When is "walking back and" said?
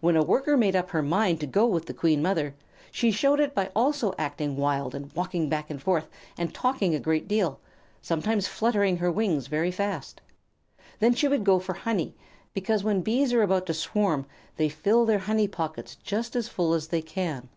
5.14-5.80